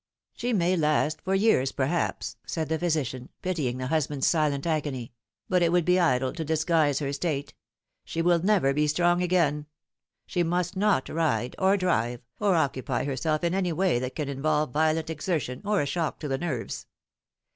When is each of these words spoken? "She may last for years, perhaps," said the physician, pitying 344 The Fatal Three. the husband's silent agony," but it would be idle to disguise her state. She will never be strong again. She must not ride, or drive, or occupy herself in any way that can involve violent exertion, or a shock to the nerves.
"She 0.33 0.51
may 0.51 0.75
last 0.75 1.21
for 1.21 1.35
years, 1.35 1.71
perhaps," 1.71 2.35
said 2.47 2.69
the 2.69 2.79
physician, 2.79 3.29
pitying 3.43 3.77
344 3.77 4.15
The 4.15 4.25
Fatal 4.25 4.41
Three. 4.41 4.41
the 4.41 4.45
husband's 4.47 4.65
silent 4.65 4.65
agony," 4.65 5.13
but 5.47 5.61
it 5.61 5.71
would 5.71 5.85
be 5.85 5.99
idle 5.99 6.33
to 6.33 6.43
disguise 6.43 6.97
her 6.97 7.13
state. 7.13 7.53
She 8.03 8.19
will 8.23 8.39
never 8.39 8.73
be 8.73 8.87
strong 8.87 9.21
again. 9.21 9.67
She 10.25 10.41
must 10.41 10.75
not 10.75 11.07
ride, 11.07 11.55
or 11.59 11.77
drive, 11.77 12.21
or 12.39 12.55
occupy 12.55 13.03
herself 13.03 13.43
in 13.43 13.53
any 13.53 13.71
way 13.71 13.99
that 13.99 14.15
can 14.15 14.27
involve 14.27 14.71
violent 14.71 15.11
exertion, 15.11 15.61
or 15.63 15.81
a 15.81 15.85
shock 15.85 16.19
to 16.21 16.27
the 16.27 16.39
nerves. 16.39 16.87